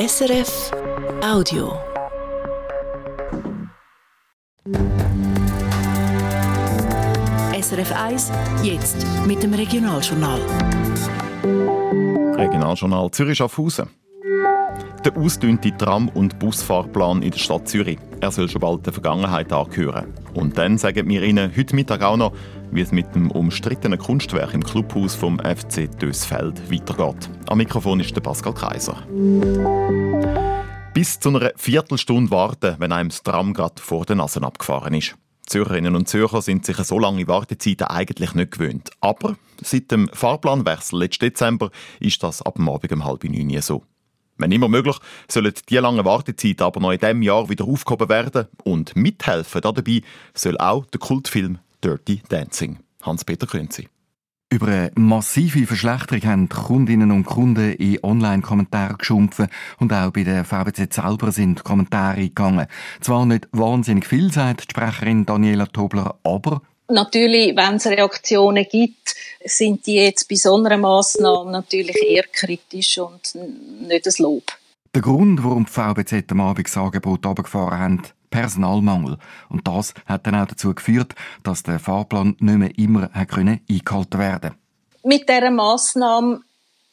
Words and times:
SRF 0.00 0.70
Audio. 1.22 1.78
SRF 7.60 7.92
1, 7.92 8.32
jetzt 8.62 9.06
mit 9.26 9.42
dem 9.42 9.52
Regionaljournal. 9.52 10.40
Regionaljournal 12.34 13.10
Zürich-Schaffhausen. 13.10 13.90
Der 15.04 15.14
ausdünnte 15.18 15.76
Tram- 15.76 16.08
und 16.08 16.38
Busfahrplan 16.38 17.20
in 17.20 17.32
der 17.32 17.38
Stadt 17.38 17.68
Zürich. 17.68 17.98
Er 18.22 18.30
soll 18.30 18.48
schon 18.48 18.62
bald 18.62 18.86
der 18.86 18.94
Vergangenheit 18.94 19.52
angehören. 19.52 20.14
Und 20.34 20.58
dann 20.58 20.78
sagen 20.78 21.08
wir 21.08 21.22
Ihnen 21.22 21.56
heute 21.56 21.74
Mittag 21.74 22.02
auch 22.02 22.16
noch, 22.16 22.32
wie 22.70 22.80
es 22.80 22.92
mit 22.92 23.14
dem 23.14 23.30
umstrittenen 23.30 23.98
Kunstwerk 23.98 24.54
im 24.54 24.62
Clubhaus 24.62 25.14
vom 25.14 25.38
FC 25.38 25.90
Dösfeld 26.00 26.70
weitergeht. 26.70 27.28
Am 27.48 27.58
Mikrofon 27.58 28.00
ist 28.00 28.14
der 28.14 28.20
Pascal 28.20 28.54
Kaiser. 28.54 28.96
Bis 30.94 31.18
zu 31.18 31.30
einer 31.30 31.52
Viertelstunde 31.56 32.30
warten, 32.30 32.76
wenn 32.78 32.92
einem 32.92 33.10
das 33.10 33.22
Tram 33.22 33.54
gerade 33.54 33.80
vor 33.80 34.04
den 34.04 34.18
Nase 34.18 34.42
abgefahren 34.42 34.94
ist. 34.94 35.16
Zürcherinnen 35.46 35.96
und 35.96 36.08
Zürcher 36.08 36.42
sind 36.42 36.64
sich 36.64 36.76
so 36.76 36.98
lange 36.98 37.26
Wartezeiten 37.26 37.88
eigentlich 37.88 38.34
nicht 38.34 38.52
gewöhnt. 38.52 38.90
Aber 39.00 39.36
seit 39.62 39.90
dem 39.90 40.08
Fahrplanwechsel 40.12 40.98
letzten 40.98 41.24
Dezember 41.24 41.70
ist 41.98 42.22
das 42.22 42.40
ab 42.42 42.54
dem 42.54 42.68
Abend 42.68 42.92
um 42.92 43.04
halb 43.04 43.24
neun 43.24 43.60
so. 43.60 43.82
Wenn 44.40 44.52
immer 44.52 44.68
möglich, 44.68 44.96
sollen 45.28 45.52
die 45.68 45.76
lange 45.76 46.04
Wartezeit 46.04 46.62
aber 46.62 46.80
noch 46.80 46.92
in 46.92 46.98
diesem 46.98 47.22
Jahr 47.22 47.48
wieder 47.48 47.64
aufgehoben 47.64 48.08
werden. 48.08 48.46
Und 48.64 48.96
mithelfen 48.96 49.60
dabei 49.60 50.02
soll 50.34 50.58
auch 50.58 50.86
der 50.86 51.00
Kultfilm 51.00 51.58
Dirty 51.82 52.22
Dancing. 52.28 52.78
Hans-Peter 53.02 53.46
Künzi. 53.46 53.88
Über 54.52 54.66
eine 54.66 54.90
massive 54.96 55.64
Verschlechterung 55.64 56.22
haben 56.24 56.48
Kundinnen 56.48 57.12
und 57.12 57.24
Kunden 57.24 57.72
in 57.74 58.02
Online-Kommentaren 58.02 58.98
geschumpfen 58.98 59.46
und 59.78 59.92
auch 59.92 60.10
bei 60.10 60.24
der 60.24 60.44
VBZ 60.44 60.92
selber 60.92 61.30
sind 61.30 61.62
Kommentare 61.62 62.22
gegangen. 62.22 62.66
Zwar 63.00 63.26
nicht 63.26 63.48
wahnsinnig 63.52 64.06
viel, 64.06 64.32
sagt 64.32 64.62
die 64.62 64.70
Sprecherin 64.72 65.24
Daniela 65.24 65.66
Tobler, 65.66 66.18
aber 66.24 66.62
Natürlich, 66.90 67.56
wenn 67.56 67.76
es 67.76 67.86
Reaktionen 67.86 68.66
gibt, 68.70 69.14
sind 69.44 69.86
die 69.86 69.96
jetzt 69.96 70.28
bei 70.28 70.36
so 70.36 70.56
einer 70.56 70.76
Massnahme 70.76 71.50
natürlich 71.50 71.96
eher 72.02 72.24
kritisch 72.24 72.98
und 72.98 73.34
nicht 73.80 74.06
das 74.06 74.18
Lob. 74.18 74.44
Der 74.94 75.02
Grund, 75.02 75.42
warum 75.44 75.66
die 75.66 75.70
VBZ 75.70 76.32
am 76.32 76.40
Abend 76.40 76.66
das 76.66 76.76
Angebot 76.76 77.24
runtergefahren 77.24 77.78
haben, 77.78 78.02
Personalmangel. 78.30 79.18
Und 79.48 79.66
das 79.66 79.94
hat 80.06 80.26
dann 80.26 80.36
auch 80.36 80.46
dazu 80.46 80.74
geführt, 80.74 81.14
dass 81.42 81.62
der 81.62 81.78
Fahrplan 81.78 82.36
nicht 82.38 82.58
mehr 82.58 82.78
immer 82.78 83.10
eingehalten 83.12 84.18
werden 84.18 84.54
Mit 85.02 85.28
dieser 85.28 85.50
Massnahme 85.50 86.40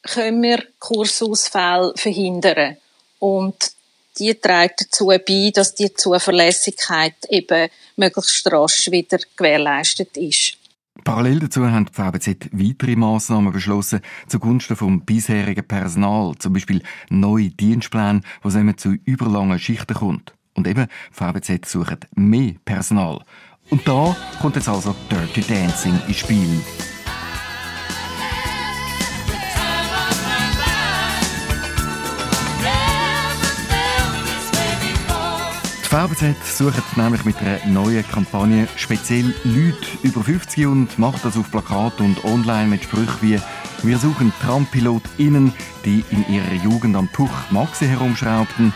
können 0.02 0.42
wir 0.42 0.62
Kursausfälle 0.78 1.92
verhindern. 1.96 2.76
Und 3.18 3.72
die 4.18 4.34
trägt 4.34 4.82
dazu 4.82 5.06
bei, 5.06 5.50
dass 5.54 5.74
die 5.74 5.92
Zuverlässigkeit 5.92 7.14
eben 7.28 7.68
möglichst 7.96 8.50
rasch 8.50 8.90
wieder 8.90 9.18
gewährleistet 9.36 10.16
ist. 10.16 10.58
Parallel 11.04 11.40
dazu 11.40 11.66
haben 11.66 11.86
die 11.86 11.92
VBZ 11.92 12.50
weitere 12.52 12.96
Massnahmen 12.96 13.52
beschlossen 13.52 14.00
zugunsten 14.26 14.76
vom 14.76 15.04
bisherigen 15.04 15.66
Personal, 15.66 16.34
zum 16.38 16.52
Beispiel 16.52 16.82
neue 17.08 17.50
Dienstpläne, 17.50 18.20
wo 18.42 18.48
es 18.48 18.76
zu 18.76 18.96
überlangen 19.04 19.58
Schichten 19.58 19.94
kommt. 19.94 20.34
Und 20.54 20.66
eben, 20.66 20.88
VBZ 21.12 21.66
sucht 21.66 22.06
mehr 22.14 22.54
Personal. 22.64 23.22
Und 23.70 23.86
da 23.86 24.16
kommt 24.40 24.56
jetzt 24.56 24.68
also 24.68 24.94
Dirty 25.10 25.42
Dancing 25.42 25.98
ins 26.08 26.16
Spiel. 26.16 26.60
Die 35.90 35.96
VBZ 35.96 36.44
sucht 36.44 36.98
nämlich 36.98 37.24
mit 37.24 37.38
einer 37.38 37.64
neuen 37.66 38.06
Kampagne 38.06 38.68
speziell 38.76 39.34
Leute 39.44 39.88
über 40.02 40.22
50 40.22 40.66
und 40.66 40.98
macht 40.98 41.24
das 41.24 41.38
auf 41.38 41.50
Plakat 41.50 42.02
und 42.02 42.22
online 42.24 42.66
mit 42.66 42.84
Sprüchen 42.84 43.16
wie 43.22 43.40
«Wir 43.82 43.96
suchen 43.96 44.30
TrampilotInnen, 44.42 45.54
die 45.86 46.04
in 46.10 46.28
ihrer 46.28 46.52
Jugend 46.62 46.94
am 46.94 47.08
Puch 47.08 47.32
Maxi 47.50 47.86
herumschraubten», 47.86 48.74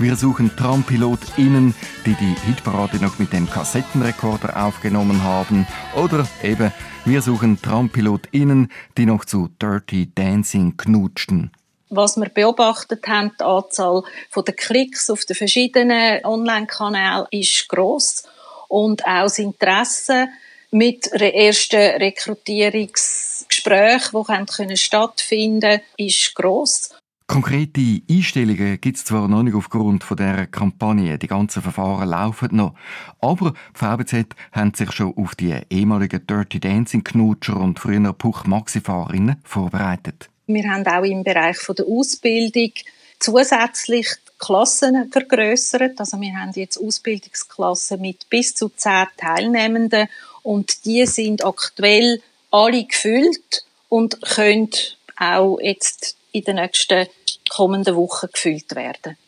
wir 0.00 0.16
suchen 0.16 0.50
TrampilotInnen, 0.56 1.76
die 2.04 2.14
die 2.14 2.34
Hitparade 2.46 2.96
noch 2.96 3.20
mit 3.20 3.32
dem 3.32 3.48
Kassettenrekorder 3.48 4.60
aufgenommen 4.60 5.22
haben. 5.22 5.64
Oder 5.94 6.26
eben, 6.42 6.72
wir 7.04 7.22
suchen 7.22 7.62
TrampilotInnen, 7.62 8.68
die 8.96 9.06
noch 9.06 9.24
zu 9.24 9.48
Dirty 9.60 10.12
Dancing 10.12 10.76
knutschten. 10.76 11.52
Was 11.90 12.16
wir 12.16 12.28
beobachtet 12.28 13.06
haben, 13.06 13.32
die 13.38 13.44
Anzahl 13.44 14.02
der 14.34 14.54
Klicks 14.54 15.08
auf 15.10 15.24
den 15.24 15.36
verschiedenen 15.36 16.24
Online-Kanälen 16.24 17.26
ist 17.30 17.68
gross 17.68 18.24
und 18.68 19.06
auch 19.06 19.24
das 19.24 19.38
Interesse 19.38 20.28
mit 20.70 21.06
ersten 21.06 21.76
Rekrutierungsgesprächen, 21.76 24.68
die 24.68 24.76
stattfinden 24.76 25.60
können, 25.60 25.80
ist 25.96 26.34
gross. 26.34 26.90
Konkrete 27.30 28.00
Einstellungen 28.10 28.80
gibt 28.80 28.96
es 28.96 29.04
zwar 29.04 29.28
noch 29.28 29.42
nicht 29.42 29.54
aufgrund 29.54 30.02
von 30.02 30.16
dieser 30.16 30.46
Kampagne, 30.46 31.18
die 31.18 31.26
ganzen 31.26 31.60
Verfahren 31.60 32.08
laufen 32.08 32.48
noch, 32.52 32.74
aber 33.20 33.52
die 33.52 33.78
VBZ 33.78 34.34
haben 34.52 34.72
sich 34.72 34.90
schon 34.92 35.14
auf 35.14 35.34
die 35.34 35.54
ehemaligen 35.68 36.26
Dirty 36.26 36.58
Dancing 36.58 37.04
Knutscher 37.04 37.58
und 37.58 37.78
früher 37.78 38.14
Puch 38.14 38.44
Maxi 38.44 38.80
Fahrerinnen 38.80 39.42
vorbereitet. 39.44 40.30
Wir 40.48 40.70
haben 40.70 40.86
auch 40.86 41.04
im 41.04 41.24
Bereich 41.24 41.58
der 41.76 41.86
Ausbildung 41.86 42.72
zusätzlich 43.18 44.08
Klassen 44.38 45.12
vergrößert. 45.12 46.00
Also 46.00 46.18
wir 46.18 46.32
haben 46.32 46.52
jetzt 46.54 46.78
Ausbildungsklassen 46.78 48.00
mit 48.00 48.30
bis 48.30 48.54
zu 48.54 48.70
zehn 48.70 49.06
Teilnehmenden 49.18 50.08
und 50.42 50.86
die 50.86 51.04
sind 51.04 51.44
aktuell 51.44 52.22
alle 52.50 52.84
gefüllt 52.84 53.66
und 53.90 54.22
können 54.22 54.70
auch 55.18 55.58
jetzt 55.60 56.16
in 56.32 56.44
den 56.44 56.56
nächsten 56.56 57.08
kommenden 57.50 57.96
Wochen 57.96 58.28
gefüllt 58.32 58.74
werden. 58.74 59.18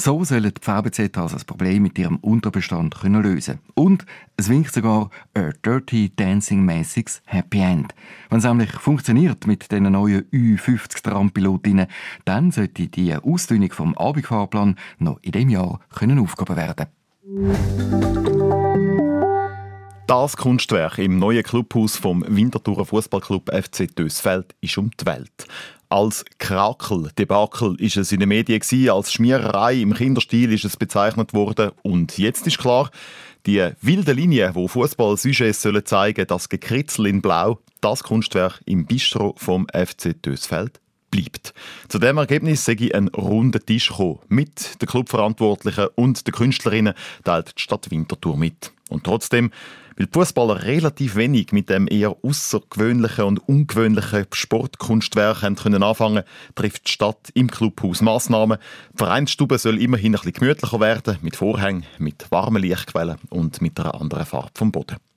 So 0.00 0.22
sollen 0.22 0.52
die 0.54 0.60
VBZ 0.60 1.18
also 1.18 1.34
das 1.34 1.44
Problem 1.44 1.82
mit 1.82 1.98
ihrem 1.98 2.18
Unterbestand 2.18 3.00
können 3.00 3.20
lösen 3.20 3.58
Und 3.74 4.06
es 4.36 4.48
winkt 4.48 4.72
sogar 4.72 5.10
ein 5.34 5.52
Dirty 5.66 6.14
Dancing-mäßiges 6.14 7.20
Happy 7.26 7.58
End. 7.58 7.92
Wenn 8.30 8.38
es 8.38 8.44
nämlich 8.44 8.70
funktioniert 8.70 9.48
mit 9.48 9.72
den 9.72 9.90
neuen 9.90 10.22
U50 10.30 11.02
Trampilotinnen, 11.02 11.88
dann 12.24 12.52
sollte 12.52 12.86
die 12.86 13.12
Ausdünnung 13.16 13.72
vom 13.72 13.98
Abendfahrplan 13.98 14.76
noch 15.00 15.18
in 15.22 15.32
diesem 15.32 15.50
Jahr 15.50 15.80
können 15.92 16.20
aufgehoben 16.20 16.56
werden. 16.56 16.86
Das 20.06 20.36
Kunstwerk 20.36 20.98
im 20.98 21.18
neuen 21.18 21.42
Clubhaus 21.42 21.96
vom 21.96 22.24
Winterthurer 22.26 22.86
Fußballclub 22.86 23.50
FC 23.52 23.94
Dösfeld 23.94 24.54
ist 24.60 24.78
um 24.78 24.92
die 24.92 25.06
Welt. 25.06 25.46
Als 25.90 26.22
Krakel-Debakel 26.36 27.74
ist 27.80 27.96
es 27.96 28.12
in 28.12 28.20
den 28.20 28.28
Medien 28.28 28.60
gewesen, 28.60 28.90
als 28.90 29.10
Schmiererei 29.10 29.76
im 29.76 29.94
Kinderstil 29.94 30.52
ist 30.52 30.66
es 30.66 30.76
bezeichnet 30.76 31.32
worden 31.32 31.70
und 31.82 32.18
jetzt 32.18 32.46
ist 32.46 32.58
klar, 32.58 32.90
die 33.46 33.70
wilde 33.80 34.12
Linie, 34.12 34.50
wo 34.54 34.68
Fußball-Sujets 34.68 35.62
sollen 35.62 35.86
zeigen, 35.86 36.26
das 36.26 36.50
Gekritzel 36.50 37.06
in 37.06 37.22
Blau, 37.22 37.60
das 37.80 38.02
Kunstwerk 38.02 38.60
im 38.66 38.84
Bistro 38.84 39.34
vom 39.38 39.66
FC 39.68 40.14
Dösfeld 40.22 40.78
bleibt. 41.10 41.54
Zu 41.88 41.98
dem 41.98 42.18
Ergebnis 42.18 42.66
sei 42.66 42.90
ein 42.92 43.08
runder 43.08 43.60
Tisch 43.60 43.88
gekommen. 43.88 44.18
Mit 44.28 44.82
den 44.82 44.88
Clubverantwortlichen 44.88 45.86
und 45.94 46.26
den 46.26 46.34
Künstlerinnen 46.34 46.92
teilt 47.24 47.56
die 47.56 47.62
Stadt 47.62 47.90
Winterthur 47.90 48.36
mit. 48.36 48.72
Und 48.88 49.04
trotzdem 49.04 49.50
weil 49.98 50.06
Fußballer 50.12 50.62
relativ 50.62 51.16
wenig 51.16 51.50
mit 51.50 51.68
dem 51.68 51.88
eher 51.88 52.16
außergewöhnlichen 52.22 53.24
und 53.24 53.48
ungewöhnlichen 53.48 54.26
Sportkunstwerk 54.32 55.42
haben 55.42 55.56
können 55.56 55.82
anfangen, 55.82 56.22
trifft 56.54 56.86
die 56.86 56.92
Stadt 56.92 57.30
im 57.34 57.50
Clubhaus 57.50 58.00
Massnahmen. 58.00 58.58
Die 58.92 58.98
Vereinsstube 58.98 59.58
soll 59.58 59.82
immerhin 59.82 60.14
ein 60.14 60.20
bisschen 60.20 60.34
gemütlicher 60.34 60.78
werden, 60.78 61.18
mit 61.22 61.34
Vorhängen, 61.34 61.84
mit 61.98 62.30
warmen 62.30 62.62
Lichtquellen 62.62 63.18
und 63.28 63.60
mit 63.60 63.78
einer 63.80 64.00
anderen 64.00 64.24
Farbe 64.24 64.52
vom 64.54 64.70
Boden. 64.70 65.07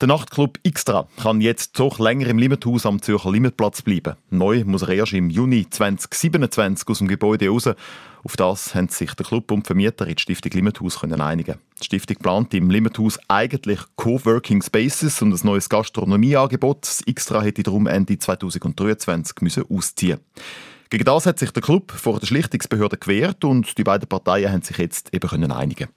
Der 0.00 0.08
Nachtclub 0.08 0.58
Xtra 0.68 1.06
kann 1.22 1.40
jetzt 1.40 1.78
doch 1.78 2.00
länger 2.00 2.26
im 2.26 2.36
Limethaus 2.36 2.84
am 2.84 3.00
Zürcher 3.00 3.30
Limetplatz 3.30 3.80
bleiben. 3.80 4.16
Neu 4.28 4.64
muss 4.64 4.82
er 4.82 4.88
erst 4.88 5.12
im 5.12 5.30
Juni 5.30 5.70
2027 5.70 6.88
aus 6.88 6.98
dem 6.98 7.06
Gebäude 7.06 7.48
raus. 7.48 7.70
Auf 8.24 8.36
das 8.36 8.74
haben 8.74 8.88
sich 8.88 9.14
der 9.14 9.24
Club 9.24 9.52
und 9.52 9.60
die 9.60 9.66
Vermieter 9.68 10.08
in 10.08 10.16
die 10.16 10.20
Stiftung 10.20 10.50
Limethaus 10.50 10.98
können 10.98 11.20
einigen. 11.20 11.60
Die 11.80 11.84
Stiftung 11.84 12.16
plant 12.16 12.52
im 12.54 12.70
Limethaus 12.70 13.20
eigentlich 13.28 13.78
Coworking 13.94 14.62
Spaces 14.62 15.22
und 15.22 15.32
ein 15.32 15.46
neues 15.46 15.68
Gastronomieangebot. 15.68 16.82
Das 16.82 17.04
Xtra 17.04 17.42
hätte 17.42 17.62
darum 17.62 17.86
Ende 17.86 18.18
2023 18.18 19.42
müssen 19.42 19.64
ausziehen 19.70 20.18
Gegen 20.90 21.04
das 21.04 21.24
hat 21.24 21.38
sich 21.38 21.52
der 21.52 21.62
Club 21.62 21.92
vor 21.92 22.18
der 22.18 22.26
Schlichtungsbehörde 22.26 22.96
gewehrt 22.96 23.44
und 23.44 23.78
die 23.78 23.84
beiden 23.84 24.08
Parteien 24.08 24.50
haben 24.50 24.62
sich 24.62 24.78
jetzt 24.78 25.14
eben 25.14 25.52
einigen 25.52 25.88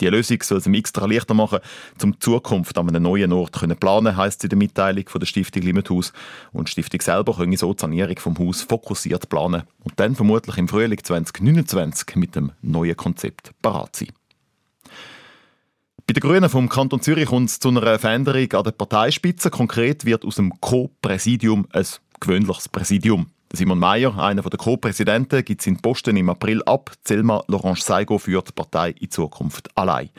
Die 0.00 0.06
Lösung 0.06 0.42
soll 0.42 0.58
es 0.58 0.66
ihm 0.66 0.74
extra 0.74 1.06
leichter 1.06 1.34
machen, 1.34 1.58
um 2.02 2.20
Zukunft 2.20 2.78
an 2.78 2.88
einem 2.88 3.02
neuen 3.02 3.32
Ort 3.32 3.56
zu 3.56 3.66
planen, 3.68 4.16
heisst 4.16 4.40
es 4.40 4.44
in 4.44 4.50
der 4.50 4.58
Mitteilung 4.58 5.08
von 5.08 5.18
der 5.18 5.26
Stiftung 5.26 5.62
Limethaus. 5.62 6.12
Und 6.52 6.68
die 6.68 6.72
Stiftung 6.72 7.00
selber 7.00 7.34
könne 7.34 7.56
so 7.56 7.72
die 7.72 7.80
Sanierung 7.80 8.18
vom 8.18 8.38
Haus 8.38 8.62
fokussiert 8.62 9.28
planen 9.28 9.64
und 9.82 9.98
dann 9.98 10.14
vermutlich 10.14 10.56
im 10.56 10.68
Frühling 10.68 11.02
2029 11.02 12.16
mit 12.16 12.36
dem 12.36 12.52
neuen 12.62 12.96
Konzept 12.96 13.52
parat 13.60 13.96
sein. 13.96 14.08
Bei 16.06 16.14
den 16.14 16.20
Grünen 16.20 16.48
vom 16.48 16.68
Kanton 16.70 17.02
Zürich 17.02 17.26
kommt 17.26 17.50
es 17.50 17.58
zu 17.58 17.68
einer 17.68 17.98
Veränderung 17.98 18.50
an 18.52 18.64
der 18.64 18.70
Parteispitze. 18.70 19.50
Konkret 19.50 20.06
wird 20.06 20.24
aus 20.24 20.36
dem 20.36 20.58
Co-Präsidium 20.60 21.66
ein 21.72 21.84
gewöhnliches 22.18 22.68
Präsidium. 22.70 23.26
Simon 23.52 23.78
Mayer, 23.78 24.18
einer 24.18 24.42
der 24.42 24.58
Co-Präsidenten, 24.58 25.44
gibt 25.44 25.62
seinen 25.62 25.80
Posten 25.80 26.16
im 26.16 26.28
April 26.28 26.62
ab. 26.64 26.92
Zelma 27.02 27.42
Lorange 27.48 27.80
Saigo 27.80 28.18
führt 28.18 28.48
die 28.48 28.52
Partei 28.52 28.90
in 28.90 29.10
Zukunft 29.10 29.70
allein. 29.76 30.10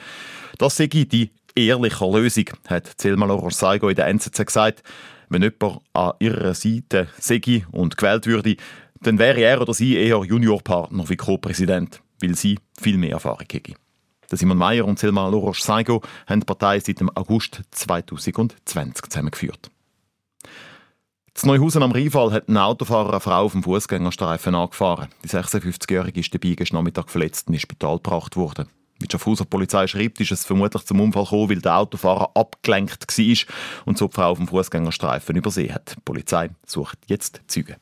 Das 0.57 0.77
sei 0.77 0.87
die 0.87 1.29
ehrliche 1.55 2.05
Lösung, 2.05 2.45
hat 2.67 2.87
Zelma 2.97 3.27
Lorange 3.27 3.53
Saigo 3.53 3.89
in 3.89 3.95
der 3.95 4.07
NZZ 4.07 4.45
gesagt. 4.45 4.83
Wenn 5.29 5.43
jemand 5.43 5.81
an 5.93 6.13
ihrer 6.19 6.55
Seite 6.55 7.07
sei 7.19 7.63
und 7.71 7.97
gewählt 7.97 8.25
würde, 8.25 8.55
dann 9.01 9.19
wäre 9.19 9.41
er 9.41 9.61
oder 9.61 9.75
sie 9.75 9.95
eher 9.95 10.23
Juniorpartner 10.23 11.07
wie 11.07 11.15
Co-Präsident, 11.15 12.01
weil 12.19 12.35
sie 12.35 12.57
viel 12.81 12.97
mehr 12.97 13.11
Erfahrung 13.11 13.45
hätte. 13.51 13.75
Simon 14.31 14.57
Mayer 14.57 14.85
und 14.85 14.97
Selma 14.97 15.27
Loroche 15.27 15.61
Saigo 15.61 16.01
haben 16.27 16.41
die 16.41 16.45
Partei 16.45 16.79
seit 16.79 16.99
dem 16.99 17.15
August 17.15 17.61
2020 17.71 19.09
zusammengeführt. 19.09 19.71
In 21.41 21.47
Neuhausen 21.47 21.83
am 21.83 21.93
Rheinfall 21.93 22.33
hat 22.33 22.49
ein 22.49 22.57
Autofahrer 22.57 23.11
eine 23.11 23.19
Frau 23.21 23.43
auf 23.45 23.53
dem 23.53 23.63
Fußgängerstreifen 23.63 24.55
angefahren. 24.55 25.07
Die 25.23 25.29
56-Jährige 25.29 26.19
ist 26.19 26.33
dabei 26.33 26.53
gestern 26.53 26.75
Nachmittag 26.77 27.09
verletzt 27.09 27.47
und 27.47 27.53
ins 27.53 27.61
Spital 27.61 27.95
gebracht 27.95 28.35
worden. 28.35 28.67
Wie 28.99 29.07
die 29.07 29.11
Schaffhauser 29.13 29.45
Polizei 29.45 29.87
schreibt, 29.87 30.19
ist 30.19 30.31
es 30.31 30.43
vermutlich 30.43 30.83
zum 30.83 30.99
Unfall 30.99 31.23
gekommen, 31.23 31.49
weil 31.49 31.61
der 31.61 31.77
Autofahrer 31.77 32.31
abgelenkt 32.33 33.07
war 33.07 33.53
und 33.85 33.97
so 33.97 34.07
die 34.07 34.13
Frau 34.13 34.31
auf 34.31 34.37
dem 34.37 34.49
Fußgängerstreifen 34.49 35.37
übersehen 35.37 35.73
hat. 35.73 35.95
Die 35.95 36.01
Polizei 36.03 36.49
sucht 36.65 36.97
jetzt 37.07 37.39
Züge. 37.47 37.77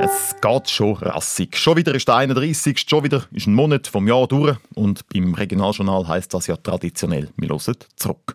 Es 0.00 0.36
geht 0.42 0.70
schon 0.70 0.94
rassig. 0.96 1.56
Schon 1.56 1.78
wieder 1.78 1.94
ist 1.94 2.08
der 2.08 2.16
31. 2.16 2.84
Schon 2.86 3.04
wieder 3.04 3.24
ist 3.32 3.46
ein 3.46 3.54
Monat 3.54 3.86
vom 3.86 4.06
Jahr 4.06 4.26
durch. 4.26 4.58
Und 4.74 5.08
beim 5.08 5.32
Regionaljournal 5.32 6.06
heißt 6.06 6.34
das 6.34 6.48
ja 6.48 6.56
traditionell, 6.56 7.30
wir 7.36 7.48
hören 7.48 7.76
zurück. 7.96 8.34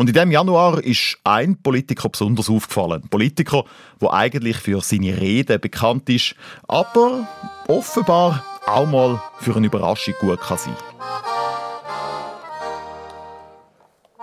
Und 0.00 0.08
in 0.08 0.14
diesem 0.14 0.30
Januar 0.30 0.82
ist 0.82 1.18
ein 1.24 1.60
Politiker 1.60 2.08
besonders 2.08 2.48
aufgefallen. 2.48 3.02
Ein 3.02 3.08
Politiker, 3.10 3.64
der 4.00 4.10
eigentlich 4.14 4.56
für 4.56 4.80
seine 4.80 5.20
Reden 5.20 5.60
bekannt 5.60 6.08
ist, 6.08 6.34
aber 6.66 7.28
offenbar 7.68 8.42
auch 8.66 8.86
mal 8.86 9.22
für 9.40 9.54
eine 9.54 9.66
Überraschung 9.66 10.14
gut 10.18 10.40
kann 10.40 10.56
sein 10.56 10.74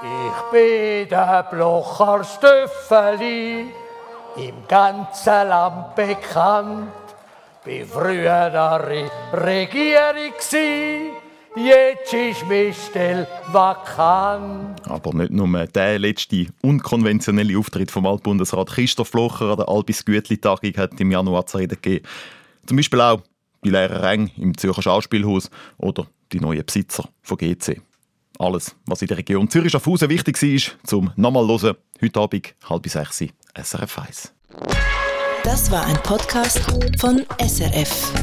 Ich 0.02 0.52
bin 0.52 1.10
der 1.10 1.48
Blocher 1.52 2.24
Stöffeli, 2.24 3.68
im 4.36 4.68
ganzen 4.68 5.48
Land 5.48 5.94
bekannt. 5.94 6.90
Bin 7.64 7.86
früher 7.86 8.50
der 8.50 9.12
Regierung 9.32 10.34
Jetzt 11.56 12.14
ist 12.14 12.46
meine 12.48 12.74
Stelle 12.74 13.28
vakant. 13.52 14.88
Aber 14.88 15.14
nicht 15.14 15.32
nur 15.32 15.48
der 15.68 16.00
letzte 16.00 16.48
unkonventionelle 16.62 17.58
Auftritt 17.58 17.90
vom 17.90 18.06
Altbundesrat 18.06 18.70
Christoph 18.70 19.12
Blocher 19.12 19.52
an 19.52 19.58
der 19.58 19.70
Albis 19.70 20.06
Gütli-Tagung 20.06 20.74
hat 20.78 21.00
im 21.00 21.12
Januar 21.12 21.46
zu 21.46 21.58
reden 21.58 21.78
gegeben. 21.82 22.06
Zum 22.66 22.78
Beispiel 22.78 23.02
auch 23.02 23.22
die 23.64 23.70
leeren 23.70 23.98
Ränge 23.98 24.32
im 24.38 24.58
Zürcher 24.58 24.82
Schauspielhaus 24.82 25.50
oder 25.78 26.08
die 26.32 26.40
neuen 26.40 26.66
Besitzer 26.66 27.10
von 27.22 27.38
GC. 27.38 27.82
Alles, 28.40 28.76
was 28.86 29.02
in 29.02 29.08
der 29.08 29.18
Region 29.18 29.50
Zürich-Schaffhausen 29.50 30.10
wichtig 30.10 30.42
war, 30.42 30.74
zum 30.84 31.12
nochmal 31.16 31.48
hören, 31.48 31.76
heute 32.02 32.20
Abend 32.20 32.56
halb 32.70 32.88
sechs 32.88 33.24
SRF 33.56 34.00
1. 34.00 34.34
Das 35.44 35.72
war 35.72 35.86
ein 35.86 35.98
Podcast 36.04 36.60
von 37.00 37.26
SRF. 37.40 38.14